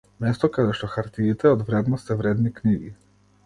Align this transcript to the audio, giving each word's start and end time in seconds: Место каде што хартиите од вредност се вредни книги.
Место 0.23 0.47
каде 0.55 0.71
што 0.79 0.89
хартиите 0.93 1.53
од 1.59 1.63
вредност 1.69 2.11
се 2.13 2.21
вредни 2.25 2.57
книги. 2.61 2.95